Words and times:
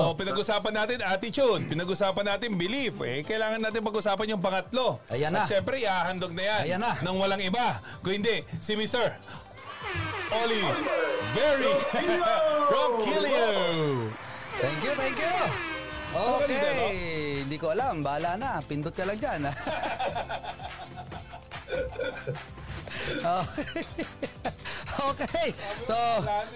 Oh, 0.00 0.16
pinag-usapan 0.16 0.72
natin 0.72 0.98
attitude, 1.04 1.68
pinag-usapan 1.68 2.24
natin 2.24 2.56
belief. 2.56 3.04
Eh, 3.04 3.20
kailangan 3.20 3.60
natin 3.60 3.84
pag-usapan 3.84 4.32
yung 4.32 4.40
pangatlo. 4.40 4.96
Ayan 5.12 5.28
na. 5.28 5.44
At 5.44 5.52
syempre, 5.52 5.76
ihahandog 5.76 6.32
na 6.32 6.40
yan. 6.40 6.60
Ayan 6.64 6.80
na. 6.80 6.96
Nang 7.04 7.20
walang 7.20 7.44
iba. 7.44 7.84
Kung 8.00 8.16
hindi, 8.16 8.40
si 8.64 8.80
Mr. 8.80 9.12
Oli 10.32 10.64
Berry 11.36 11.74
Rockilio. 12.72 13.48
Thank 14.56 14.80
you, 14.80 14.92
thank 14.96 15.20
you. 15.20 15.36
Okay, 16.10 17.44
hindi 17.44 17.56
ko 17.60 17.76
alam. 17.76 18.00
Bahala 18.00 18.40
na. 18.40 18.64
Pindot 18.64 18.96
ka 18.96 19.04
lang 19.04 19.20
dyan. 19.20 19.46
okay. 23.20 23.84
okay. 25.10 25.48
So, 25.86 25.94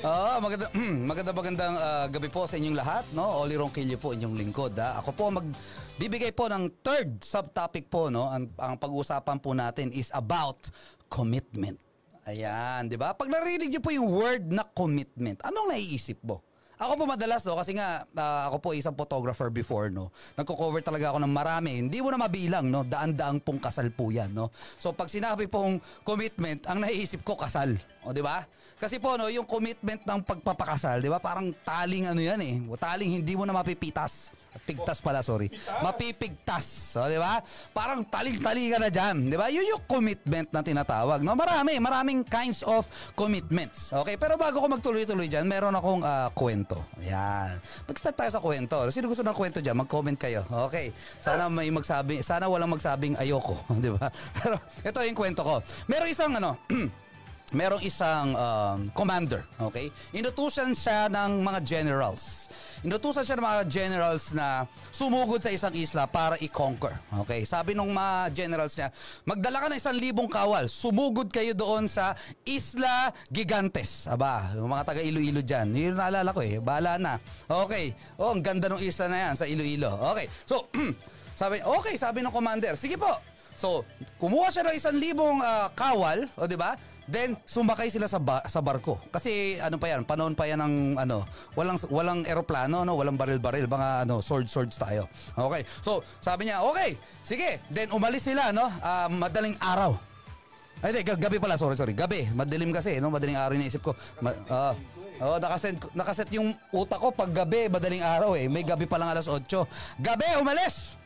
oh, 0.04 0.36
maganda, 0.40 0.66
maganda 1.11 1.30
magandang 1.34 1.74
ah, 1.76 2.06
gabi 2.08 2.29
po 2.29 2.46
sa 2.48 2.56
inyong 2.61 2.76
lahat. 2.76 3.04
No? 3.12 3.44
Oli 3.44 3.58
Ronquillo 3.58 3.96
po 3.96 4.12
inyong 4.12 4.34
lingkod. 4.36 4.72
Ha? 4.79 5.02
Ako 5.02 5.11
po 5.16 5.30
magbibigay 5.32 6.32
po 6.32 6.48
ng 6.48 6.80
third 6.84 7.20
subtopic 7.25 7.89
po. 7.89 8.08
No? 8.08 8.29
Ang, 8.29 8.53
ang 8.57 8.76
pag-uusapan 8.79 9.39
po 9.40 9.53
natin 9.53 9.90
is 9.90 10.08
about 10.12 10.68
commitment. 11.08 11.79
Ayan, 12.25 12.89
di 12.89 12.96
ba? 12.96 13.12
Pag 13.12 13.29
narinig 13.29 13.68
niyo 13.68 13.84
po 13.84 13.92
yung 13.92 14.08
word 14.08 14.48
na 14.48 14.64
commitment, 14.64 15.45
anong 15.45 15.76
naiisip 15.76 16.17
mo? 16.25 16.40
Ako 16.74 16.98
po 16.98 17.04
madalas 17.06 17.46
no 17.46 17.54
kasi 17.54 17.78
nga 17.78 18.02
ah, 18.18 18.50
ako 18.50 18.56
po 18.58 18.68
isang 18.74 18.94
photographer 18.98 19.46
before 19.50 19.94
no. 19.94 20.10
Nagko-cover 20.34 20.82
talaga 20.82 21.14
ako 21.14 21.22
ng 21.22 21.32
marami. 21.32 21.70
Hindi 21.78 22.02
mo 22.02 22.10
na 22.10 22.18
mabilang 22.18 22.66
no, 22.66 22.82
daan-daang 22.82 23.38
pong 23.38 23.62
kasal 23.62 23.94
po 23.94 24.10
'yan 24.10 24.34
no. 24.34 24.50
So 24.82 24.90
pag 24.90 25.06
sinabi 25.06 25.46
pong 25.46 25.78
commitment, 26.02 26.66
ang 26.66 26.82
naiisip 26.82 27.22
ko 27.22 27.38
kasal. 27.38 27.78
O 28.02 28.10
di 28.10 28.22
ba? 28.22 28.42
Kasi 28.74 28.98
po 28.98 29.14
no, 29.14 29.30
yung 29.30 29.46
commitment 29.46 30.02
ng 30.02 30.20
pagpapakasal, 30.26 30.98
di 30.98 31.06
ba? 31.06 31.22
Parang 31.22 31.54
taling 31.62 32.10
ano 32.10 32.19
'yan 32.19 32.41
eh. 32.42 32.55
Taling 32.75 33.22
hindi 33.22 33.38
mo 33.38 33.47
na 33.47 33.55
mapipitas. 33.55 34.34
Pigtas 34.64 35.05
pala, 35.05 35.20
sorry. 35.20 35.53
Mapipigtas. 35.84 36.97
So, 36.97 37.05
di 37.05 37.20
ba? 37.20 37.45
Parang 37.77 38.01
taling-tali 38.09 38.73
ka 38.73 38.81
na 38.81 38.89
dyan. 38.89 39.29
Di 39.29 39.37
ba? 39.37 39.53
Yun 39.53 39.77
yung 39.77 39.83
commitment 39.84 40.48
na 40.48 40.65
tinatawag. 40.65 41.21
No? 41.21 41.37
Marami. 41.37 41.77
Maraming 41.77 42.25
kinds 42.25 42.65
of 42.65 42.89
commitments. 43.12 43.93
Okay? 43.93 44.17
Pero 44.17 44.41
bago 44.41 44.65
ko 44.65 44.67
magtuloy-tuloy 44.73 45.29
dyan, 45.29 45.45
meron 45.45 45.77
akong 45.77 46.01
ah, 46.01 46.33
kwento. 46.33 46.81
Ayan. 47.05 47.61
Mag-start 47.84 48.17
tayo 48.17 48.31
sa 48.33 48.41
kwento. 48.41 48.89
Sino 48.89 49.05
gusto 49.05 49.21
ng 49.21 49.37
kwento 49.37 49.61
dyan? 49.61 49.77
Mag-comment 49.77 50.17
kayo. 50.17 50.48
Okay. 50.73 50.97
Sana 51.21 51.53
may 51.53 51.69
magsabi, 51.69 52.25
sana 52.25 52.49
walang 52.49 52.73
magsabing 52.73 53.21
ayoko. 53.21 53.61
Di 53.84 53.93
ba? 53.93 54.09
Pero 54.41 54.56
ito 54.81 54.99
yung 55.05 55.19
kwento 55.19 55.45
ko. 55.45 55.61
Meron 55.93 56.09
isang 56.09 56.33
ano, 56.41 56.56
merong 57.53 57.83
isang 57.84 58.33
um, 58.33 58.78
commander, 58.97 59.45
okay? 59.61 59.92
Inutusan 60.17 60.73
siya 60.73 61.12
ng 61.12 61.45
mga 61.45 61.61
generals. 61.61 62.48
Inutusan 62.84 63.25
siya 63.25 63.37
ng 63.37 63.45
mga 63.45 63.64
generals 63.69 64.33
na 64.33 64.64
sumugod 64.92 65.41
sa 65.41 65.53
isang 65.53 65.72
isla 65.72 66.09
para 66.09 66.37
i-conquer. 66.41 66.97
Okay? 67.25 67.45
Sabi 67.48 67.72
ng 67.72 67.89
mga 67.89 68.33
generals 68.33 68.77
niya, 68.77 68.89
magdala 69.25 69.61
ka 69.61 69.67
ng 69.72 69.81
isang 69.81 69.97
libong 69.97 70.28
kawal, 70.28 70.69
sumugod 70.69 71.33
kayo 71.33 71.56
doon 71.56 71.89
sa 71.89 72.12
Isla 72.45 73.09
Gigantes. 73.33 74.05
Aba, 74.05 74.53
yung 74.56 74.69
mga 74.69 74.84
taga 74.84 75.00
Iloilo 75.00 75.41
dyan. 75.41 75.72
Yun 75.72 75.97
naalala 75.97 76.37
ko 76.37 76.45
eh. 76.45 76.61
Bahala 76.61 77.00
na. 77.00 77.17
Okay. 77.48 77.97
Oh, 78.20 78.37
ang 78.37 78.45
ganda 78.45 78.69
ng 78.69 78.84
isla 78.84 79.09
na 79.09 79.19
yan 79.28 79.34
sa 79.37 79.48
Iloilo. 79.48 79.89
Okay. 80.12 80.28
So, 80.45 80.69
sabi, 81.41 81.65
okay, 81.65 81.97
sabi 81.97 82.20
ng 82.20 82.33
commander, 82.33 82.77
sige 82.77 83.00
po, 83.00 83.17
So, 83.55 83.87
kumuha 84.19 84.50
siya 84.50 84.67
ng 84.67 84.75
isang 84.75 84.97
libong 84.98 85.39
ah, 85.39 85.70
kawal, 85.70 86.27
o 86.34 86.50
di 86.50 86.59
ba? 86.59 86.75
Then 87.05 87.36
sumakay 87.44 87.92
sila 87.92 88.08
sa 88.08 88.16
ba- 88.16 88.44
sa 88.44 88.64
barko. 88.64 88.97
Kasi 89.12 89.60
ano 89.60 89.77
pa 89.77 89.92
'yan, 89.92 90.02
panahon 90.02 90.33
pa 90.33 90.48
'yan 90.48 90.60
ng 90.60 90.74
ano, 90.97 91.28
walang 91.52 91.77
walang 91.88 92.20
eroplano, 92.24 92.83
no, 92.83 92.97
walang 92.97 93.14
baril-baril, 93.14 93.69
mga 93.69 94.08
ano, 94.08 94.24
sword 94.24 94.48
swords 94.48 94.77
tayo. 94.77 95.05
Okay. 95.36 95.62
So, 95.80 96.00
sabi 96.19 96.48
niya, 96.48 96.64
"Okay, 96.64 96.97
sige." 97.20 97.60
Then 97.69 97.92
umalis 97.92 98.25
sila, 98.25 98.50
no? 98.50 98.66
ah, 98.80 99.06
madaling 99.06 99.56
araw. 99.60 99.97
Ay, 100.80 101.00
ga- 101.00 101.16
gabi 101.16 101.41
pala, 101.41 101.56
sorry, 101.56 101.76
sorry. 101.76 101.97
Gabi, 101.97 102.28
madilim 102.31 102.69
kasi, 102.69 103.00
no? 103.00 103.09
Madaling 103.09 103.41
araw 103.41 103.56
naisip 103.56 103.81
ko. 103.81 103.97
Ma- 104.20 104.37
ah, 104.48 104.75
Oo, 105.22 105.38
nakaset, 105.38 105.78
nakaset 105.94 106.26
yung 106.34 106.50
utak 106.75 106.98
ko 106.98 107.14
pag 107.14 107.31
gabi, 107.31 107.70
madaling 107.70 108.03
araw 108.03 108.34
eh. 108.34 108.50
May 108.50 108.66
gabi 108.66 108.82
pa 108.82 108.98
lang 108.98 109.14
alas 109.14 109.31
8. 109.31 109.62
Gabi, 109.94 110.26
umalis! 110.43 110.98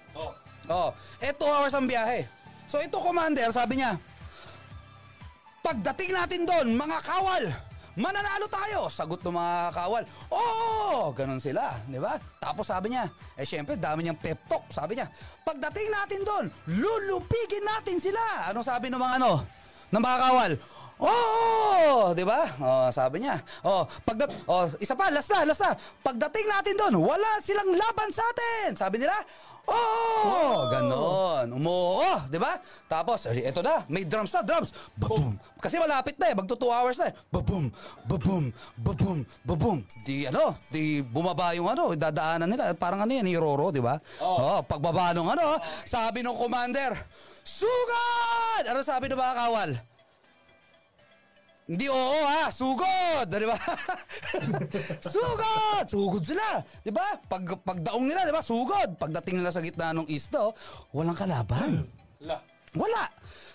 Oh, 0.68 0.92
eh 1.20 1.32
2 1.32 1.44
hours 1.44 1.76
ang 1.76 1.84
biyahe. 1.84 2.24
So 2.68 2.80
ito 2.80 2.96
commander, 3.00 3.48
sabi 3.52 3.80
niya, 3.80 4.00
pagdating 5.68 6.10
natin 6.16 6.40
doon, 6.48 6.66
mga 6.80 6.98
kawal, 7.04 7.44
mananalo 7.92 8.48
tayo. 8.48 8.88
Sagot 8.88 9.20
ng 9.20 9.36
mga 9.36 9.76
kawal, 9.76 10.02
oo, 10.32 11.12
ganun 11.12 11.36
sila, 11.36 11.76
di 11.84 12.00
ba? 12.00 12.16
Tapos 12.40 12.72
sabi 12.72 12.96
niya, 12.96 13.04
eh 13.36 13.44
syempre, 13.44 13.76
dami 13.76 14.00
niyang 14.00 14.16
pep 14.16 14.40
talk. 14.48 14.64
Sabi 14.72 14.96
niya, 14.96 15.04
pagdating 15.44 15.92
natin 15.92 16.20
doon, 16.24 16.46
lulupigin 16.72 17.64
natin 17.68 18.00
sila. 18.00 18.48
Anong 18.48 18.64
sabi 18.64 18.88
ng 18.88 18.96
mga 18.96 19.20
ano, 19.20 19.44
ng 19.92 20.00
mga 20.00 20.18
kawal? 20.24 20.52
Oo, 20.98 22.10
'di 22.10 22.24
ba? 22.26 22.42
Oh, 22.58 22.88
sabi 22.90 23.22
niya. 23.22 23.38
Oh, 23.62 23.86
pagdat 24.02 24.34
oh, 24.50 24.66
isa 24.82 24.98
pa, 24.98 25.10
last 25.14 25.30
na, 25.30 25.46
last 25.46 25.62
na. 25.62 25.72
Pagdating 26.02 26.46
natin 26.50 26.74
doon, 26.74 26.94
wala 27.14 27.38
silang 27.38 27.70
laban 27.70 28.10
sa 28.10 28.26
atin. 28.26 28.74
Sabi 28.74 28.98
nila, 28.98 29.14
Oo, 29.68 30.64
ganon. 30.72 31.46
Umuo, 31.52 32.24
'di 32.32 32.40
ba? 32.40 32.56
Tapos, 32.88 33.28
eh, 33.28 33.52
eto 33.52 33.60
na, 33.60 33.84
may 33.86 34.02
drums 34.08 34.32
na, 34.32 34.40
drums. 34.40 34.72
Babum. 34.96 35.36
Kasi 35.60 35.76
malapit 35.76 36.16
na 36.16 36.32
eh, 36.32 36.34
magto 36.34 36.56
2 36.56 36.72
hours 36.72 36.96
na 36.96 37.12
eh. 37.12 37.14
Babum, 37.28 37.68
babum, 38.08 38.48
babum. 39.44 39.78
Di 40.08 40.24
ano, 40.24 40.56
di 40.72 41.04
bumaba 41.04 41.52
yung 41.52 41.68
ano, 41.68 41.92
dadaanan 41.92 42.48
nila. 42.48 42.72
Parang 42.72 43.04
ano 43.04 43.12
yan, 43.12 43.28
iroro, 43.28 43.68
'di 43.68 43.84
ba? 43.84 44.00
Oh. 44.24 44.64
pagbaba 44.64 45.12
nung 45.12 45.28
ano, 45.28 45.60
sabi 45.84 46.24
ng 46.24 46.34
commander, 46.34 46.96
Sugod! 47.44 48.64
Ano 48.68 48.80
sabi 48.84 49.08
ng 49.08 49.16
mga 49.20 49.36
kawal? 49.36 49.70
Hindi 51.68 51.84
oo 51.84 52.20
ha, 52.24 52.48
sugod, 52.48 53.28
di 53.28 53.44
ba? 53.44 53.60
sugod, 55.12 55.84
sugod 55.84 56.24
sila, 56.24 56.64
di 56.80 56.88
ba? 56.88 57.12
Pag 57.28 57.60
pagdaong 57.60 58.08
nila, 58.08 58.24
di 58.24 58.32
ba? 58.32 58.40
Sugod. 58.40 58.96
Pagdating 58.96 59.44
nila 59.44 59.52
sa 59.52 59.60
gitna 59.60 59.92
ng 59.92 60.08
isla, 60.08 60.48
oh, 60.48 60.56
walang 60.96 61.12
kalaban. 61.12 61.84
La. 62.24 62.40
Wala. 62.72 63.04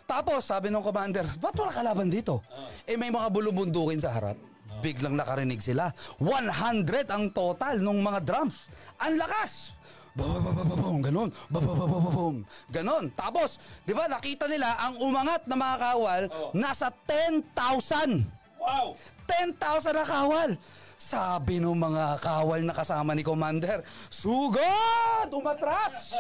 Tapos 0.06 0.46
sabi 0.46 0.70
ng 0.70 0.86
commander, 0.86 1.26
ba't 1.42 1.58
wala 1.58 1.74
kalaban 1.74 2.14
dito? 2.14 2.46
Eh 2.86 2.94
may 2.94 3.10
mga 3.10 3.34
bulubundukin 3.34 3.98
sa 3.98 4.14
harap. 4.14 4.38
Biglang 4.86 5.18
nakarinig 5.18 5.66
sila. 5.66 5.90
100 6.22 7.10
ang 7.10 7.34
total 7.34 7.82
ng 7.82 7.98
mga 7.98 8.20
drums. 8.22 8.70
Ang 9.02 9.18
lakas! 9.18 9.74
Babababababong, 10.14 11.02
ganon. 11.02 11.30
Babababababong, 11.50 12.38
ganon. 12.70 13.10
Tapos, 13.18 13.58
di 13.82 13.98
ba, 13.98 14.06
nakita 14.06 14.46
nila 14.46 14.78
ang 14.78 15.02
umangat 15.02 15.50
na 15.50 15.58
mga 15.58 15.78
kawal 15.82 16.22
nasa 16.54 16.94
10,000. 17.10 18.43
Wow! 18.64 18.96
10,000 19.28 19.92
na 19.92 20.08
kawal. 20.08 20.52
Sabi 20.96 21.60
ng 21.60 21.76
mga 21.76 22.16
kawal 22.24 22.64
na 22.64 22.72
kasama 22.72 23.12
ni 23.12 23.28
Commander, 23.28 23.84
Sugod! 24.08 25.28
Umatras! 25.36 26.16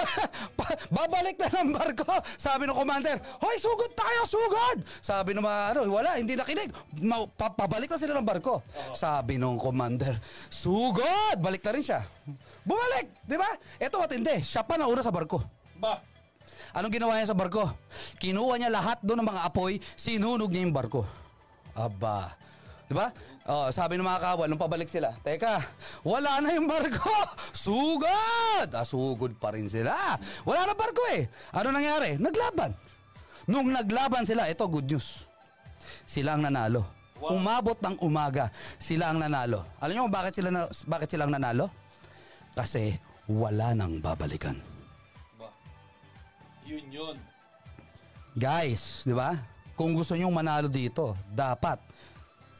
Babalik 0.96 1.36
na 1.36 1.60
ng 1.60 1.76
barko. 1.76 2.08
Sabi 2.40 2.64
ng 2.64 2.72
Commander, 2.72 3.20
Hoy, 3.44 3.60
sugod 3.60 3.92
tayo, 3.92 4.24
sugod! 4.24 4.80
Sabi 5.04 5.36
ng 5.36 5.44
mga, 5.44 5.60
ano, 5.76 5.80
wala, 5.92 6.16
hindi 6.16 6.32
nakinig. 6.32 6.72
Ma- 7.04 7.28
pa- 7.28 7.52
pabalik 7.52 7.92
na 7.92 8.00
sila 8.00 8.16
ng 8.16 8.24
barko. 8.24 8.64
Sabi 8.96 9.36
ng 9.36 9.60
Commander, 9.60 10.16
Sugod! 10.48 11.36
Balik 11.36 11.60
na 11.60 11.72
rin 11.76 11.84
siya. 11.84 12.00
Bumalik! 12.64 13.20
Di 13.28 13.36
ba? 13.36 13.52
Ito 13.76 14.00
matindi. 14.00 14.40
Siya 14.40 14.64
pa 14.64 14.80
nauna 14.80 15.04
sa 15.04 15.12
barko. 15.12 15.44
Ba? 15.76 16.00
Anong 16.72 16.92
ginawa 16.96 17.20
niya 17.20 17.28
sa 17.28 17.36
barko? 17.36 17.68
Kinuha 18.16 18.56
niya 18.56 18.72
lahat 18.72 18.96
doon 19.04 19.20
ng 19.20 19.28
mga 19.28 19.44
apoy, 19.44 19.76
sinunog 19.92 20.48
niya 20.48 20.64
yung 20.64 20.72
barko. 20.72 21.04
Aba. 21.80 22.36
Di 22.90 22.92
ba? 22.92 23.08
Oh, 23.50 23.70
sabi 23.72 23.96
ng 23.96 24.04
mga 24.04 24.20
kawal, 24.20 24.46
nung 24.50 24.60
pabalik 24.60 24.90
sila, 24.90 25.16
Teka, 25.24 25.62
wala 26.04 26.44
na 26.44 26.54
yung 26.54 26.68
barko! 26.68 27.10
Sugod! 27.66 28.68
Ah, 28.70 28.84
sugod 28.84 29.32
pa 29.40 29.54
rin 29.54 29.66
sila. 29.66 29.96
Wala 30.44 30.70
na 30.70 30.74
barko 30.76 31.02
eh. 31.14 31.26
Ano 31.54 31.72
nangyari? 31.72 32.20
Naglaban. 32.20 32.76
Nung 33.48 33.72
naglaban 33.72 34.28
sila, 34.28 34.46
ito 34.46 34.66
good 34.68 34.86
news. 34.86 35.24
Sila 36.04 36.36
ang 36.36 36.44
nanalo. 36.44 36.84
Umabot 37.20 37.76
ng 37.76 38.00
umaga, 38.00 38.48
sila 38.80 39.12
ang 39.12 39.20
nanalo. 39.20 39.66
Alam 39.76 39.92
niyo 39.92 40.08
bakit 40.08 40.40
sila 40.40 40.48
na, 40.48 40.60
bakit 40.88 41.08
sila 41.12 41.28
ang 41.28 41.34
nanalo? 41.36 41.68
Kasi 42.56 42.96
wala 43.28 43.76
nang 43.76 44.00
babalikan. 44.00 44.56
Ba? 45.36 45.52
Yun 46.64 46.86
yun. 46.88 47.16
Guys, 48.34 49.04
di 49.04 49.12
ba? 49.12 49.36
Kung 49.80 49.96
gusto 49.96 50.12
nyong 50.12 50.36
manalo 50.36 50.68
dito, 50.68 51.16
dapat 51.32 51.80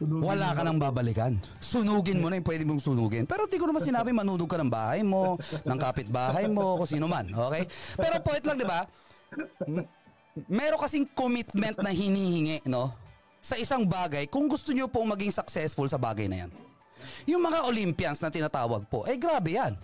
wala 0.00 0.56
ka 0.56 0.64
nang 0.64 0.80
babalikan. 0.80 1.36
Sunugin 1.60 2.16
mo 2.16 2.32
na 2.32 2.40
yung 2.40 2.48
pwede 2.48 2.64
mong 2.64 2.80
sunugin. 2.80 3.28
Pero 3.28 3.44
di 3.44 3.60
ko 3.60 3.68
naman 3.68 3.84
sinabi 3.84 4.16
manunog 4.16 4.48
ka 4.48 4.56
ng 4.56 4.72
bahay 4.72 5.04
mo, 5.04 5.36
ng 5.36 5.76
kapitbahay 5.76 6.48
mo, 6.48 6.80
kung 6.80 6.88
sino 6.88 7.04
man. 7.04 7.28
Okay? 7.28 7.68
Pero 8.00 8.24
point 8.24 8.40
lang, 8.40 8.56
di 8.56 8.64
ba? 8.64 8.88
Meron 10.48 10.80
kasing 10.80 11.04
commitment 11.12 11.76
na 11.84 11.92
hinihingi, 11.92 12.64
no? 12.64 12.88
Sa 13.44 13.60
isang 13.60 13.84
bagay, 13.84 14.24
kung 14.24 14.48
gusto 14.48 14.72
nyo 14.72 14.88
pong 14.88 15.12
maging 15.12 15.36
successful 15.36 15.84
sa 15.92 16.00
bagay 16.00 16.24
na 16.24 16.48
yan. 16.48 16.50
Yung 17.28 17.44
mga 17.44 17.68
Olympians 17.68 18.24
na 18.24 18.32
tinatawag 18.32 18.88
po, 18.88 19.04
eh 19.04 19.20
grabe 19.20 19.60
yan. 19.60 19.76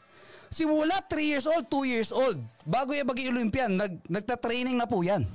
Simula 0.49 1.05
3 1.05 1.21
years 1.21 1.45
old, 1.45 1.69
2 1.69 1.85
years 1.85 2.09
old, 2.17 2.41
bago 2.65 2.97
yung 2.97 3.05
maging 3.05 3.29
Olympian, 3.29 3.77
nag, 3.77 4.01
nagta-training 4.09 4.81
na 4.81 4.89
po 4.89 5.05
yan. 5.05 5.29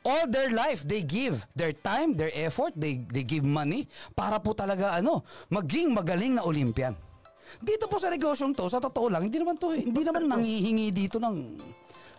All 0.00 0.24
their 0.32 0.48
life, 0.48 0.80
they 0.88 1.04
give 1.04 1.44
their 1.52 1.76
time, 1.76 2.16
their 2.16 2.32
effort, 2.32 2.72
they, 2.72 3.04
they 3.12 3.20
give 3.20 3.44
money 3.44 3.84
para 4.16 4.40
po 4.40 4.56
talaga 4.56 4.96
ano, 4.96 5.20
maging 5.52 5.92
magaling 5.92 6.40
na 6.40 6.42
Olympian. 6.48 6.96
Dito 7.60 7.90
po 7.90 8.00
sa 8.00 8.08
negosyong 8.08 8.56
to, 8.56 8.70
sa 8.70 8.80
totoo 8.80 9.12
lang, 9.12 9.28
hindi 9.28 9.36
naman 9.36 9.60
to, 9.60 9.76
hindi 9.76 10.00
naman 10.00 10.24
nangihingi 10.32 10.88
dito 10.94 11.20
ng 11.20 11.36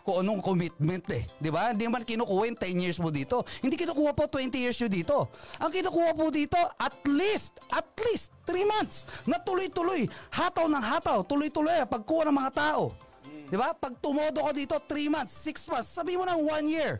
kung 0.01 0.25
anong 0.25 0.41
commitment 0.41 1.05
eh. 1.13 1.29
Di 1.37 1.53
ba? 1.53 1.69
Hindi 1.69 1.85
naman 1.85 2.01
kinukuha 2.01 2.49
yung 2.49 2.59
10 2.59 2.83
years 2.83 2.97
mo 2.97 3.13
dito. 3.13 3.45
Hindi 3.61 3.77
kinukuha 3.77 4.17
po 4.17 4.25
20 4.25 4.49
years 4.57 4.77
nyo 4.81 4.89
dito. 4.89 5.17
Ang 5.61 5.69
kinukuha 5.69 6.17
po 6.17 6.33
dito, 6.33 6.57
at 6.57 6.97
least, 7.05 7.61
at 7.69 7.85
least 8.09 8.33
3 8.49 8.65
months 8.65 9.05
na 9.29 9.37
tuloy-tuloy. 9.37 10.09
Hataw 10.33 10.65
ng 10.65 10.81
hataw, 10.81 11.21
tuloy-tuloy 11.21 11.85
pagkuha 11.85 12.27
ng 12.29 12.35
mga 12.35 12.51
tao. 12.53 12.97
Di 13.45 13.57
ba? 13.59 13.77
Pag 13.77 14.01
tumodo 14.01 14.41
ka 14.41 14.51
dito, 14.55 14.73
3 14.79 15.05
months, 15.05 15.33
6 15.45 15.69
months, 15.69 15.89
sabi 15.93 16.17
mo 16.17 16.25
na 16.25 16.33
1 16.33 16.65
year. 16.65 16.97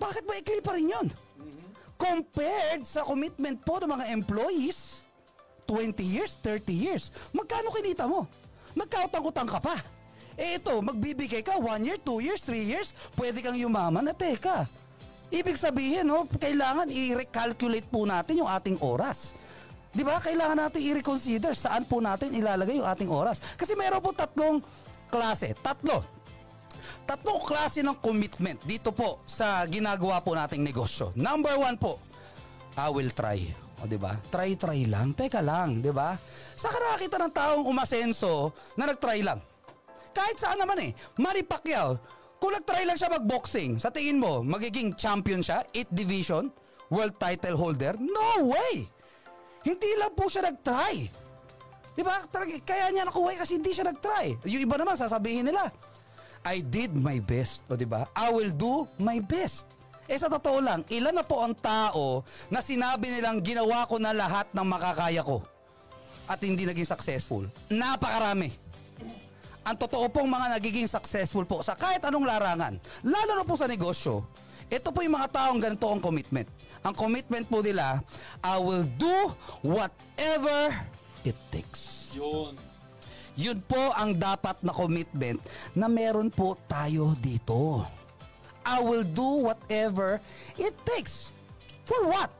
Bakit 0.00 0.24
ba 0.24 0.32
ikli 0.40 0.64
pa 0.64 0.72
rin 0.72 0.88
yun? 0.88 1.06
Compared 2.00 2.88
sa 2.88 3.04
commitment 3.04 3.60
po 3.60 3.76
ng 3.76 3.92
mga 3.92 4.08
employees, 4.16 5.04
20 5.68 6.00
years, 6.00 6.40
30 6.40 6.72
years, 6.72 7.12
magkano 7.36 7.68
kinita 7.68 8.08
mo? 8.08 8.24
Nagkautang-utang 8.72 9.44
ka 9.44 9.60
pa. 9.60 9.76
Eh 10.40 10.56
ito, 10.56 10.72
magbibigay 10.80 11.44
ka 11.44 11.60
1 11.60 11.84
year, 11.84 12.00
2 12.00 12.24
years, 12.24 12.40
3 12.48 12.56
years, 12.56 12.88
pwede 13.20 13.44
kang 13.44 13.60
yumaman 13.60 14.00
na 14.00 14.16
teka. 14.16 14.64
Ibig 15.28 15.60
sabihin, 15.60 16.08
no, 16.08 16.24
kailangan 16.26 16.88
i-recalculate 16.88 17.86
po 17.86 18.08
natin 18.08 18.40
yung 18.40 18.50
ating 18.50 18.80
oras. 18.80 19.36
Di 19.90 20.06
ba? 20.06 20.18
Kailangan 20.22 20.58
natin 20.66 20.80
i-reconsider 20.86 21.52
saan 21.54 21.84
po 21.84 21.98
natin 21.98 22.32
ilalagay 22.34 22.78
yung 22.78 22.88
ating 22.88 23.10
oras. 23.10 23.42
Kasi 23.58 23.76
meron 23.76 24.02
po 24.02 24.14
tatlong 24.14 24.62
klase. 25.10 25.54
Tatlo. 25.58 26.02
Tatlong 27.08 27.40
klase 27.42 27.82
ng 27.82 27.96
commitment 27.98 28.60
dito 28.62 28.94
po 28.94 29.22
sa 29.26 29.64
ginagawa 29.66 30.22
po 30.22 30.36
nating 30.36 30.62
negosyo. 30.62 31.10
Number 31.18 31.56
one 31.58 31.76
po, 31.76 31.98
I 32.78 32.88
will 32.88 33.10
try. 33.10 33.50
O, 33.80 33.88
di 33.88 33.96
ba? 33.96 34.12
Try, 34.28 34.54
try 34.60 34.84
lang. 34.86 35.16
Teka 35.16 35.40
lang, 35.40 35.80
di 35.80 35.90
ba? 35.90 36.14
Sa 36.54 36.68
nakakita 36.68 37.16
ng 37.16 37.32
taong 37.32 37.64
umasenso 37.64 38.52
na 38.76 38.92
nag-try 38.92 39.24
lang. 39.24 39.40
Kahit 40.12 40.36
saan 40.36 40.60
naman 40.60 40.78
eh. 40.84 40.90
Manny 41.16 41.42
Pacquiao, 41.42 41.96
kung 42.36 42.52
nag-try 42.52 42.84
lang 42.84 42.96
siya 42.96 43.12
mag-boxing, 43.12 43.80
sa 43.80 43.88
tingin 43.88 44.20
mo, 44.20 44.44
magiging 44.44 44.92
champion 44.96 45.40
siya, 45.40 45.64
8 45.72 45.92
division, 45.92 46.52
world 46.92 47.16
title 47.16 47.56
holder? 47.56 47.96
No 48.00 48.52
way! 48.52 48.84
Hindi 49.60 49.90
lang 50.00 50.12
po 50.16 50.28
siya 50.28 50.48
nag-try. 50.48 51.08
Di 51.96 52.02
ba? 52.04 52.24
Kaya 52.64 52.88
niya 52.92 53.08
nakuha 53.08 53.36
kasi 53.44 53.60
hindi 53.60 53.72
siya 53.76 53.92
nag-try. 53.92 54.40
Yung 54.48 54.62
iba 54.64 54.76
naman, 54.80 54.96
sasabihin 54.96 55.48
nila, 55.48 55.68
I 56.44 56.64
did 56.64 56.96
my 56.96 57.20
best. 57.20 57.60
O 57.68 57.76
di 57.76 57.84
ba? 57.84 58.08
I 58.16 58.32
will 58.32 58.52
do 58.52 58.88
my 58.96 59.20
best. 59.20 59.68
Eh 60.10 60.18
sa 60.18 60.26
totoo 60.26 60.58
lang, 60.58 60.82
ilan 60.90 61.14
na 61.14 61.22
po 61.22 61.38
ang 61.38 61.54
tao 61.54 62.26
na 62.50 62.58
sinabi 62.58 63.14
nilang 63.14 63.38
ginawa 63.38 63.86
ko 63.86 64.02
na 64.02 64.10
lahat 64.10 64.50
ng 64.50 64.66
makakaya 64.66 65.22
ko 65.22 65.38
at 66.26 66.38
hindi 66.42 66.66
naging 66.66 66.86
successful? 66.86 67.46
Napakarami. 67.70 68.50
Ang 69.62 69.76
totoo 69.78 70.10
pong 70.10 70.26
mga 70.26 70.58
nagiging 70.58 70.90
successful 70.90 71.46
po 71.46 71.62
sa 71.62 71.78
kahit 71.78 72.02
anong 72.02 72.26
larangan, 72.26 72.74
lalo 73.06 73.32
na 73.38 73.44
po 73.46 73.54
sa 73.54 73.70
negosyo, 73.70 74.26
ito 74.66 74.88
po 74.90 75.02
yung 75.02 75.14
mga 75.14 75.30
taong 75.30 75.58
ganito 75.62 75.86
ang 75.90 76.02
commitment. 76.02 76.46
Ang 76.80 76.94
commitment 76.96 77.44
po 77.46 77.60
nila, 77.60 78.00
I 78.40 78.56
will 78.58 78.86
do 78.98 79.34
whatever 79.62 80.74
it 81.26 81.36
takes. 81.52 82.14
Yun. 82.16 82.69
Yun 83.38 83.62
po 83.66 83.94
ang 83.94 84.14
dapat 84.14 84.58
na 84.62 84.74
commitment 84.74 85.38
na 85.76 85.86
meron 85.86 86.30
po 86.30 86.58
tayo 86.66 87.14
dito. 87.18 87.86
I 88.66 88.78
will 88.82 89.06
do 89.06 89.50
whatever 89.50 90.20
it 90.60 90.74
takes. 90.84 91.32
For 91.86 92.06
what? 92.06 92.30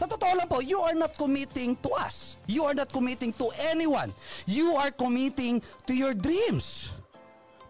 Sa 0.00 0.08
totoo 0.08 0.32
lang 0.32 0.48
po, 0.48 0.64
you 0.64 0.80
are 0.80 0.96
not 0.96 1.12
committing 1.20 1.76
to 1.84 1.92
us. 1.92 2.40
You 2.48 2.64
are 2.64 2.72
not 2.72 2.88
committing 2.88 3.36
to 3.36 3.52
anyone. 3.68 4.16
You 4.48 4.72
are 4.80 4.88
committing 4.88 5.60
to 5.84 5.92
your 5.92 6.16
dreams. 6.16 6.88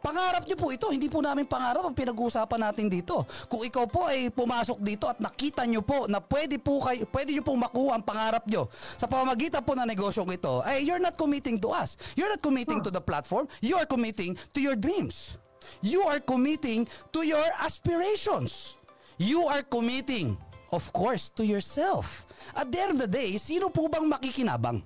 Pangarap 0.01 0.49
niyo 0.49 0.57
po 0.57 0.73
ito, 0.73 0.89
hindi 0.89 1.13
po 1.13 1.21
namin 1.21 1.45
pangarap 1.45 1.85
ang 1.85 1.93
pinag-uusapan 1.93 2.73
natin 2.73 2.89
dito. 2.89 3.29
Kung 3.53 3.61
ikaw 3.61 3.85
po 3.85 4.09
ay 4.09 4.33
pumasok 4.33 4.81
dito 4.81 5.05
at 5.05 5.21
nakita 5.21 5.69
niyo 5.69 5.85
po 5.85 6.09
na 6.09 6.25
pwede 6.25 6.57
po 6.57 6.81
kayo, 6.81 7.05
pwede 7.13 7.37
niyo 7.37 7.45
po 7.45 7.53
makuha 7.53 8.01
ang 8.01 8.05
pangarap 8.05 8.49
niyo 8.49 8.73
sa 8.97 9.05
pamamagitan 9.05 9.61
po 9.61 9.77
ng 9.77 9.85
negosyong 9.85 10.33
ito, 10.33 10.65
ay 10.65 10.89
you're 10.89 11.03
not 11.03 11.21
committing 11.21 11.61
to 11.61 11.69
us. 11.69 12.01
You're 12.17 12.33
not 12.33 12.41
committing 12.41 12.81
to 12.81 12.89
the 12.89 13.01
platform, 13.05 13.45
you 13.61 13.77
are 13.77 13.85
committing 13.85 14.41
to 14.57 14.59
your 14.65 14.73
dreams. 14.73 15.37
You 15.85 16.09
are 16.09 16.19
committing 16.19 16.89
to 17.13 17.21
your 17.21 17.45
aspirations. 17.61 18.81
You 19.21 19.45
are 19.53 19.61
committing, 19.61 20.41
of 20.73 20.89
course, 20.97 21.29
to 21.37 21.45
yourself. 21.45 22.25
At 22.57 22.73
the 22.73 22.81
end 22.81 22.91
of 22.97 23.01
the 23.05 23.11
day, 23.11 23.37
sino 23.37 23.69
po 23.69 23.85
bang 23.93 24.09
makikinabang? 24.09 24.81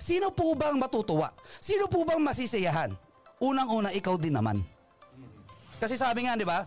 Sino 0.00 0.32
po 0.32 0.56
bang 0.56 0.80
matutuwa? 0.80 1.28
Sino 1.60 1.84
po 1.84 2.08
bang 2.08 2.18
masisiyahan? 2.18 2.96
Unang-una, 3.44 3.92
ikaw 3.92 4.16
din 4.16 4.32
naman. 4.32 4.64
Kasi 5.76 6.00
sabi 6.00 6.24
nga, 6.24 6.32
di 6.32 6.48
ba? 6.48 6.64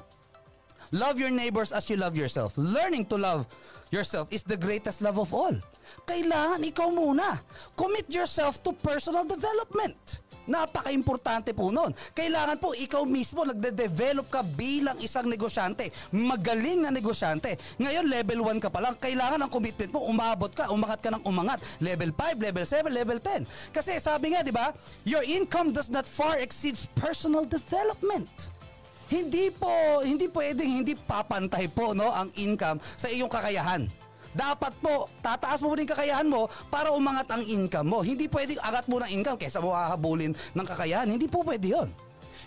Love 0.93 1.17
your 1.17 1.33
neighbors 1.33 1.73
as 1.73 1.89
you 1.89 1.97
love 1.97 2.13
yourself. 2.13 2.53
Learning 2.53 3.01
to 3.09 3.17
love 3.17 3.49
yourself 3.89 4.29
is 4.29 4.45
the 4.45 4.55
greatest 4.55 5.01
love 5.01 5.17
of 5.17 5.33
all. 5.33 5.57
Kailangan 6.05 6.61
ikaw 6.61 6.93
muna. 6.93 7.41
Commit 7.73 8.07
yourself 8.13 8.61
to 8.61 8.71
personal 8.77 9.25
development. 9.25 10.21
Napaka-importante 10.47 11.51
po 11.51 11.69
nun. 11.69 11.91
Kailangan 12.15 12.57
po 12.57 12.71
ikaw 12.71 13.03
mismo 13.03 13.43
nagde-develop 13.43 14.31
ka 14.31 14.41
bilang 14.41 14.95
isang 15.03 15.27
negosyante. 15.27 15.91
Magaling 16.15 16.87
na 16.87 16.91
negosyante. 16.91 17.59
Ngayon, 17.77 18.07
level 18.07 18.39
1 18.55 18.63
ka 18.63 18.71
pa 18.71 18.79
lang. 18.79 18.95
Kailangan 18.95 19.43
ang 19.43 19.51
commitment 19.51 19.91
mo, 19.91 20.07
umabot 20.07 20.49
ka, 20.49 20.71
umangat 20.71 21.03
ka 21.03 21.11
ng 21.11 21.23
umangat. 21.27 21.59
Level 21.83 22.15
5, 22.15 22.39
level 22.39 22.65
7, 22.65 22.87
level 22.89 23.19
10. 23.19 23.75
Kasi 23.75 23.99
sabi 23.99 24.33
nga, 24.33 24.41
di 24.41 24.55
ba, 24.55 24.71
your 25.03 25.21
income 25.27 25.75
does 25.75 25.91
not 25.91 26.07
far 26.07 26.39
exceeds 26.39 26.87
personal 26.95 27.43
development. 27.43 28.31
Hindi 29.07 29.51
po, 29.55 30.03
hindi 30.03 30.27
pwedeng 30.27 30.83
hindi 30.83 30.91
papantay 30.91 31.71
po 31.71 31.95
no 31.95 32.11
ang 32.11 32.27
income 32.35 32.83
sa 32.99 33.07
iyong 33.07 33.31
kakayahan. 33.31 33.87
Dapat 34.37 34.73
po, 34.77 35.09
tataas 35.25 35.65
mo 35.65 35.73
rin 35.73 35.89
kakayahan 35.89 36.29
mo 36.29 36.45
para 36.69 36.93
umangat 36.93 37.25
ang 37.33 37.41
income 37.41 37.89
mo. 37.89 37.99
Hindi 38.05 38.29
pwedeng 38.29 38.61
agat 38.61 38.85
mo 38.85 39.01
ng 39.01 39.09
income 39.09 39.41
kaysa 39.41 39.57
mo 39.57 39.73
hahabulin 39.73 40.37
ng 40.37 40.65
kakayahan. 40.65 41.09
Hindi 41.09 41.25
po 41.25 41.41
pwede 41.41 41.73
yon. 41.73 41.89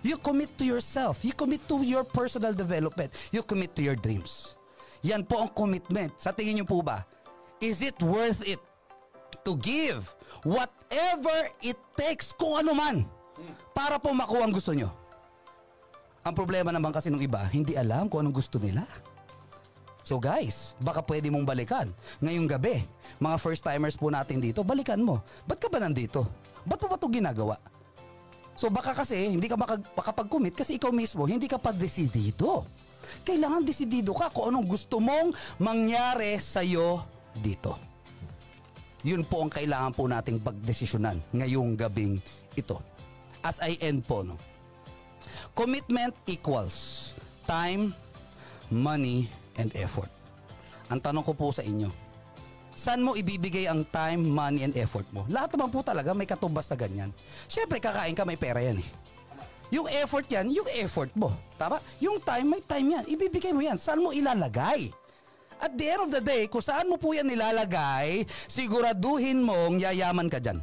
You 0.07 0.15
commit 0.15 0.55
to 0.57 0.65
yourself. 0.65 1.27
You 1.27 1.35
commit 1.35 1.67
to 1.67 1.83
your 1.83 2.07
personal 2.07 2.55
development. 2.55 3.11
You 3.35 3.43
commit 3.43 3.75
to 3.75 3.83
your 3.83 3.99
dreams. 3.99 4.55
Yan 5.03 5.27
po 5.27 5.43
ang 5.43 5.51
commitment. 5.51 6.15
Sa 6.23 6.31
tingin 6.31 6.63
niyo 6.63 6.67
po 6.71 6.79
ba, 6.79 7.03
is 7.59 7.83
it 7.83 7.99
worth 7.99 8.41
it 8.47 8.63
to 9.43 9.59
give 9.59 10.07
whatever 10.47 11.51
it 11.59 11.77
takes 11.99 12.31
kung 12.31 12.63
ano 12.63 12.71
man 12.71 13.03
para 13.75 13.99
po 13.99 14.15
makuha 14.15 14.47
ang 14.47 14.55
gusto 14.55 14.71
nyo? 14.71 14.95
Ang 16.23 16.37
problema 16.39 16.71
naman 16.71 16.95
kasi 16.95 17.11
ng 17.11 17.21
iba, 17.21 17.43
hindi 17.51 17.75
alam 17.75 18.07
kung 18.07 18.23
anong 18.23 18.39
gusto 18.39 18.63
nila. 18.63 18.87
So 20.01 20.17
guys, 20.17 20.73
baka 20.81 21.05
pwede 21.05 21.29
mong 21.29 21.45
balikan. 21.45 21.93
Ngayong 22.25 22.49
gabi, 22.49 22.83
mga 23.21 23.37
first 23.37 23.63
timers 23.63 23.97
po 24.01 24.09
natin 24.09 24.41
dito, 24.41 24.65
balikan 24.65 25.01
mo. 25.01 25.21
Ba't 25.45 25.61
ka 25.61 25.69
ba 25.69 25.79
nandito? 25.81 26.25
Ba't 26.65 26.81
mo 26.81 26.89
ba 26.89 26.97
ito 26.97 27.09
ginagawa? 27.09 27.57
So 28.57 28.69
baka 28.69 28.93
kasi 28.93 29.33
hindi 29.33 29.49
ka 29.49 29.57
makapag-commit 29.97 30.53
kasi 30.53 30.77
ikaw 30.77 30.93
mismo 30.93 31.25
hindi 31.25 31.49
ka 31.49 31.57
pa 31.57 31.73
desidido. 31.73 32.69
Kailangan 33.25 33.65
desidido 33.65 34.13
ka 34.13 34.29
kung 34.29 34.53
anong 34.53 34.69
gusto 34.69 35.01
mong 35.01 35.33
mangyari 35.57 36.37
sa'yo 36.37 37.01
dito. 37.33 37.81
Yun 39.01 39.25
po 39.25 39.49
ang 39.49 39.53
kailangan 39.53 39.97
po 39.97 40.05
nating 40.05 40.45
pagdesisyonan 40.45 41.25
ngayong 41.33 41.73
gabing 41.73 42.21
ito. 42.53 42.77
As 43.41 43.57
I 43.65 43.81
end 43.81 44.05
po, 44.05 44.21
no? 44.21 44.37
Commitment 45.57 46.13
equals 46.29 47.11
time, 47.49 47.97
money, 48.69 49.33
and 49.61 49.71
effort. 49.77 50.09
Ang 50.89 50.99
tanong 50.99 51.23
ko 51.23 51.37
po 51.37 51.53
sa 51.53 51.63
inyo, 51.63 51.93
saan 52.75 53.05
mo 53.05 53.15
ibibigay 53.15 53.69
ang 53.69 53.85
time, 53.87 54.25
money, 54.25 54.65
and 54.65 54.75
effort 54.75 55.05
mo? 55.13 55.29
Lahat 55.29 55.53
naman 55.55 55.69
po 55.69 55.85
talaga 55.85 56.17
may 56.17 56.27
katumbas 56.27 56.67
na 56.73 56.77
ganyan. 56.81 57.11
Siyempre, 57.47 57.79
kakain 57.79 58.17
ka, 58.17 58.25
may 58.25 58.41
pera 58.41 58.59
yan 58.65 58.81
eh. 58.81 58.89
Yung 59.71 59.87
effort 59.87 60.27
yan, 60.27 60.51
yung 60.51 60.67
effort 60.75 61.15
mo. 61.15 61.31
Tama? 61.55 61.79
Yung 62.03 62.19
time, 62.19 62.59
may 62.59 62.63
time 62.65 62.87
yan. 62.99 63.05
Ibibigay 63.07 63.55
mo 63.55 63.63
yan. 63.63 63.79
Saan 63.79 64.03
mo 64.03 64.11
ilalagay? 64.11 64.91
At 65.61 65.77
the 65.77 65.87
end 65.87 66.03
of 66.09 66.11
the 66.11 66.25
day, 66.25 66.49
kung 66.49 66.65
saan 66.65 66.89
mo 66.89 66.97
po 66.97 67.13
yan 67.13 67.29
nilalagay, 67.29 68.25
siguraduhin 68.49 69.45
mong 69.45 69.79
yayaman 69.79 70.27
ka 70.27 70.41
dyan. 70.43 70.59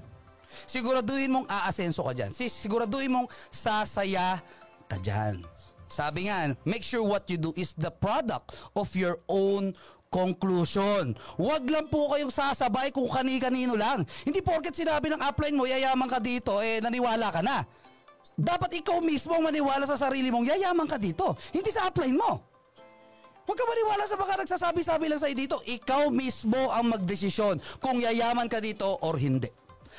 Siguraduhin 0.66 1.30
mong 1.30 1.48
aasenso 1.48 2.02
ka 2.02 2.18
dyan. 2.18 2.34
Siguraduhin 2.34 3.14
mong 3.14 3.30
sasaya 3.54 4.42
ka 4.90 4.98
dyan. 4.98 5.46
Sabi 5.88 6.28
nga, 6.28 6.52
make 6.68 6.84
sure 6.84 7.04
what 7.04 7.28
you 7.32 7.40
do 7.40 7.56
is 7.56 7.72
the 7.76 7.92
product 7.92 8.56
of 8.76 8.92
your 8.96 9.20
own 9.32 9.76
conclusion. 10.08 11.16
Huwag 11.36 11.68
lang 11.68 11.92
po 11.92 12.12
kayong 12.12 12.32
sasabay 12.32 12.92
kung 12.96 13.08
kani-kanino 13.12 13.76
lang. 13.76 14.08
Hindi 14.24 14.40
porket 14.40 14.76
sinabi 14.76 15.12
ng 15.12 15.20
upline 15.24 15.56
mo, 15.56 15.68
yayaman 15.68 16.08
ka 16.08 16.20
dito, 16.20 16.64
eh 16.64 16.80
naniwala 16.80 17.32
ka 17.32 17.42
na. 17.44 17.64
Dapat 18.38 18.86
ikaw 18.86 19.02
mismo 19.02 19.34
ang 19.34 19.50
maniwala 19.50 19.90
sa 19.90 19.98
sarili 19.98 20.30
mong 20.30 20.46
yayaman 20.46 20.86
ka 20.86 21.02
dito. 21.02 21.34
Hindi 21.50 21.74
sa 21.74 21.90
upline 21.90 22.14
mo. 22.14 22.46
Huwag 23.48 23.58
ka 23.58 23.66
maniwala 23.66 24.04
sa 24.06 24.20
baka 24.20 24.34
nagsasabi-sabi 24.44 25.08
lang 25.08 25.24
sa'yo 25.24 25.36
dito. 25.36 25.58
Ikaw 25.64 26.12
mismo 26.12 26.68
ang 26.70 26.92
magdesisyon 26.92 27.64
kung 27.80 28.04
yayaman 28.04 28.52
ka 28.52 28.60
dito 28.60 29.00
or 29.02 29.16
hindi. 29.16 29.48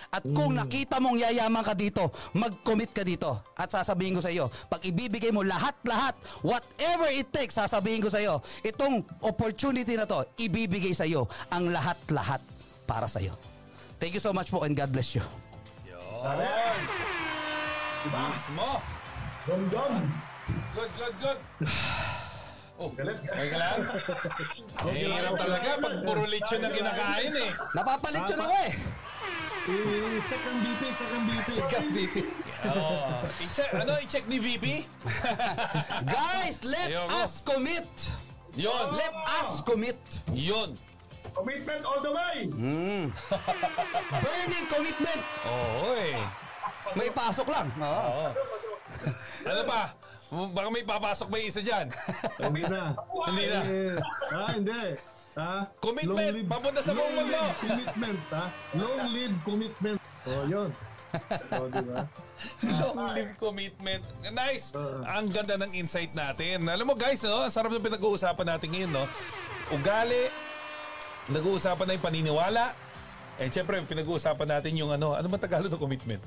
At 0.09 0.23
kung 0.25 0.55
nakita 0.57 1.03
mong 1.03 1.19
yayaman 1.21 1.65
ka 1.65 1.75
dito, 1.75 2.11
mag-commit 2.35 2.95
ka 2.95 3.03
dito. 3.03 3.43
At 3.59 3.71
sasabihin 3.71 4.17
ko 4.17 4.23
sa 4.25 4.33
iyo, 4.33 4.49
pag 4.71 4.83
ibibigay 4.83 5.35
mo 5.35 5.43
lahat-lahat, 5.43 6.17
whatever 6.41 7.11
it 7.13 7.29
takes, 7.35 7.59
sasabihin 7.59 8.01
ko 8.01 8.09
sa 8.09 8.23
iyo, 8.23 8.41
itong 8.63 9.05
opportunity 9.23 9.99
na 9.99 10.07
to, 10.09 10.25
ibibigay 10.39 10.95
sa 10.95 11.05
iyo 11.05 11.27
ang 11.53 11.71
lahat-lahat 11.75 12.41
para 12.89 13.05
sa 13.11 13.21
iyo. 13.21 13.37
Thank 13.99 14.15
you 14.15 14.23
so 14.23 14.31
much 14.31 14.49
po 14.55 14.63
and 14.63 14.79
God 14.79 14.95
bless 14.95 15.19
you. 15.19 15.25
Yun. 15.85 16.39
Mismo. 18.09 18.79
Dom-dom. 19.45 19.95
Good, 20.75 20.91
good, 20.97 21.15
good. 21.21 21.39
Oh, 22.79 22.95
Galit. 22.95 23.19
okay 23.27 23.51
ka 23.51 23.59
lang? 23.59 23.79
Eh, 24.95 25.11
hirap 25.11 25.35
talaga 25.35 25.83
pag 25.83 25.95
puro 26.07 26.23
lechon 26.31 26.63
ang 26.63 26.71
kinakain 26.71 27.35
eh. 27.35 27.51
Napapalit 27.75 28.23
yun 28.31 28.39
ako 28.39 28.55
eh. 28.55 28.73
Eh, 29.69 30.17
check 30.25 30.41
ang 30.49 30.65
BP, 30.65 30.83
check 30.97 31.11
ang 31.13 31.25
BP. 31.93 32.17
Oh, 32.73 33.21
i-check, 33.45 33.69
ano, 33.77 34.01
i-check 34.01 34.25
ni 34.25 34.41
VP? 34.41 34.89
Guys, 36.17 36.65
let 36.65 36.89
Ayoko. 36.89 37.13
us 37.21 37.45
commit. 37.45 37.89
Yun. 38.57 38.97
Let 38.97 39.13
us 39.37 39.61
commit. 39.61 40.01
Yun. 40.33 40.73
Commitment 41.37 41.85
all 41.85 42.01
the 42.01 42.09
way. 42.17 42.49
Burning 44.25 44.67
commitment. 44.73 45.23
Oo 45.45 45.93
eh. 46.01 46.17
May 46.97 47.13
pasok 47.13 47.53
lang. 47.53 47.69
Oo. 47.77 47.85
Oo. 47.85 48.27
Ano 49.45 49.63
pa? 49.69 49.93
Baka 50.29 50.69
may 50.73 50.85
papasok 50.89 51.29
ba 51.29 51.37
isa 51.45 51.61
dyan? 51.61 51.93
Hindi 52.41 52.65
na. 52.65 52.97
Hindi 53.29 53.45
na. 53.53 53.61
Ah, 54.33 54.51
hindi. 54.57 54.97
Ah, 55.39 55.71
Commitment, 55.79 56.19
long 56.19 56.35
live- 56.35 56.51
papunta 56.51 56.81
sa 56.83 56.91
buong 56.91 57.15
mundo. 57.15 57.39
Commitment, 57.63 58.19
ha? 58.35 58.45
Long 58.75 59.03
live 59.15 59.37
commitment. 59.47 59.99
Oh, 60.27 60.43
yun. 60.51 60.71
Oh, 61.55 61.67
di 61.71 61.85
ba? 61.89 62.03
Long 62.85 62.97
live 63.17 63.33
commitment. 63.41 64.03
Nice. 64.29 64.77
Oo. 64.77 65.01
Ang 65.07 65.33
ganda 65.33 65.57
ng 65.57 65.73
insight 65.73 66.13
natin. 66.13 66.69
Alam 66.69 66.93
mo 66.93 66.95
guys, 66.99 67.25
no? 67.25 67.47
ang 67.47 67.55
sarap 67.55 67.73
ng 67.73 67.81
pinag-uusapan 67.81 68.47
natin 68.47 68.69
ngayon. 68.75 68.91
No? 68.93 69.05
Ugali, 69.73 70.29
nag-uusapan 71.33 71.87
na 71.89 71.93
yung 71.97 72.05
paniniwala. 72.05 72.77
Eh, 73.39 73.49
syempre, 73.49 73.79
pinag-uusapan 73.81 74.59
natin 74.59 74.75
yung 74.75 74.91
ano, 74.91 75.15
ano 75.15 75.27
ba 75.31 75.39
Tagalog 75.39 75.71
ng 75.71 75.81
commitment? 75.81 76.23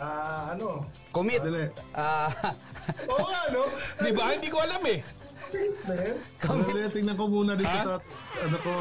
Ah, 0.00 0.56
ano? 0.56 0.82
Commit. 1.12 1.44
Ah, 1.92 2.28
Oo 3.12 3.24
nga, 3.28 3.42
no? 3.52 3.68
Di 4.00 4.10
ba? 4.16 4.32
Hindi 4.32 4.48
ko 4.48 4.58
alam 4.58 4.80
eh. 4.88 5.00
Commit. 5.50 6.72
Dali, 6.72 6.88
tingnan 6.90 7.14
ko 7.18 7.24
muna 7.26 7.52
dito 7.54 7.70
Ha? 7.70 7.82
sa, 7.82 7.94
ano 8.40 8.56
ko, 8.62 8.72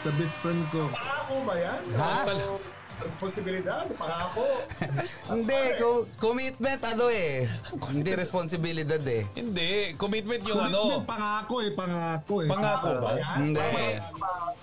sa 0.00 0.10
best 0.16 0.36
friend 0.40 0.62
ko. 0.72 0.82
Pangako 0.88 1.34
ba 1.44 1.54
yan? 1.56 1.80
Ha? 1.96 2.12
O 2.24 2.58
responsibilidad? 3.02 3.84
Pangako. 3.98 4.46
Hindi, 5.34 5.60
co- 5.82 6.06
commitment 6.16 6.80
ano 6.86 7.10
eh. 7.10 7.50
Hindi 7.90 8.10
responsibilidad 8.14 9.02
eh. 9.02 9.26
Hindi. 9.34 9.98
Commitment 9.98 10.42
yung 10.46 10.60
ano. 10.62 11.02
Commitment, 11.02 11.08
pangako 11.08 11.54
eh, 11.58 11.70
pangako 11.74 12.34
eh. 12.40 12.48
Pangako 12.48 12.88
ba? 13.02 13.10
Hindi. 13.34 13.70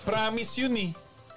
Promise 0.02 0.52
yun 0.58 0.74
eh. 0.80 0.90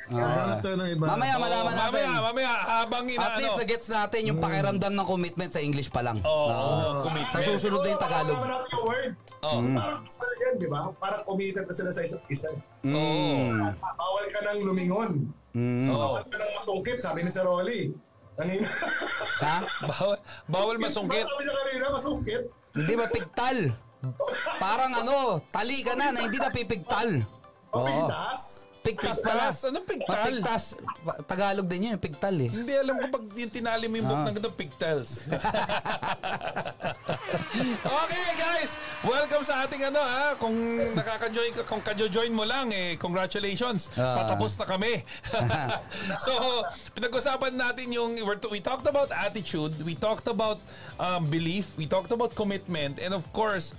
Hanap 0.05 0.61
tayo 0.61 0.75
ng 0.77 0.89
iba. 0.93 1.05
Mamaya 1.09 1.33
malaman 1.41 1.73
Oo, 1.73 1.81
natin. 1.81 2.05
mamaya, 2.05 2.11
mamaya, 2.21 2.51
habang 2.77 3.03
ina, 3.09 3.25
At 3.25 3.35
least 3.41 3.57
ano. 3.57 3.61
na-gets 3.65 3.87
natin 3.89 4.21
yung 4.29 4.37
pakiramdam 4.37 4.93
ng 4.93 5.07
commitment 5.09 5.49
sa 5.49 5.61
English 5.65 5.89
pa 5.89 6.05
lang. 6.05 6.21
Oo, 6.21 6.45
Oo. 6.45 7.01
commitment. 7.09 7.33
Sa 7.33 7.41
susunod 7.41 7.81
na 7.81 7.89
yung 7.89 8.03
Tagalog. 8.05 8.37
Malaman 8.37 8.49
natin 8.53 8.69
yung 8.69 8.85
word. 8.85 9.11
Oo. 9.41 9.59
Parang 9.73 10.01
gusto 10.05 10.23
yan, 10.37 10.53
di 10.61 10.67
ba? 10.69 10.79
Parang 11.01 11.21
committed 11.25 11.65
na 11.65 11.73
sila 11.73 11.89
sa 11.89 12.01
isa't 12.05 12.23
isa. 12.29 12.49
Mm. 12.85 13.73
Bawal 13.81 14.25
ka 14.29 14.39
nang 14.45 14.59
lumingon. 14.61 15.11
Mm. 15.57 15.89
Oo. 15.89 16.21
Bawal 16.21 16.23
ka 16.29 16.35
nang 16.37 16.53
masungkit, 16.53 16.97
sabi 17.01 17.19
ni 17.25 17.31
Sir 17.33 17.45
Rolly. 17.49 17.89
Kanina. 18.35 18.67
Ha? 19.41 19.57
Bawal, 19.89 20.17
bawal 20.45 20.75
masungkit. 20.77 21.25
Sabi 21.25 21.41
niya 21.45 21.55
kanina, 21.55 21.85
masungkit. 21.89 22.43
Hindi 22.77 22.93
mapigtal. 22.93 23.57
Parang 24.61 24.91
ano, 24.93 25.41
tali 25.49 25.81
ka 25.81 25.97
na 25.97 26.13
na 26.13 26.29
hindi 26.29 26.37
na 26.37 26.53
pipigtal. 26.53 27.25
Oo. 27.73 28.05
Pigtas 28.85 29.17
pala. 29.19 29.49
Pigtas? 29.49 29.65
Anong 29.65 29.85
pigtal? 29.85 30.13
Mapigtas. 30.15 30.63
Ba- 31.01 31.19
Tagalog 31.25 31.65
din 31.65 31.89
yun, 31.91 31.97
pigtal 31.97 32.35
eh. 32.37 32.49
Hindi 32.49 32.73
alam 32.73 32.95
ko 33.01 33.05
pag 33.11 33.25
yung 33.33 33.51
tinali 33.51 33.85
mo 33.89 33.97
yung 33.97 34.07
book 34.07 34.21
Ah. 34.21 34.25
ng 34.29 34.35
ganitong 34.37 34.57
pigtails. 34.57 35.11
okay 37.99 38.25
guys, 38.37 38.71
welcome 39.03 39.43
sa 39.43 39.67
ating 39.67 39.83
ano 39.83 39.99
ha. 39.99 40.37
Kung 40.37 40.55
nakaka-join 40.93 41.51
ka, 41.51 41.61
kung 41.67 41.83
ka-join 41.83 42.31
mo 42.31 42.47
lang 42.47 42.71
eh, 42.71 42.95
congratulations. 42.95 43.91
Ah. 43.97 44.23
Patapos 44.23 44.55
na 44.55 44.65
kami. 44.65 45.03
so, 46.25 46.31
pinag-usapan 46.95 47.53
natin 47.53 47.91
yung 47.91 48.15
we 48.47 48.59
talked 48.63 48.87
about 48.87 49.11
attitude, 49.11 49.75
we 49.83 49.93
talked 49.93 50.27
about 50.27 50.63
um, 50.95 51.27
belief, 51.27 51.75
we 51.75 51.83
talked 51.85 52.11
about 52.13 52.31
commitment, 52.33 52.97
and 53.01 53.11
of 53.11 53.25
course, 53.35 53.75